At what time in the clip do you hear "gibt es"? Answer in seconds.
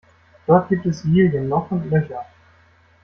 0.69-1.03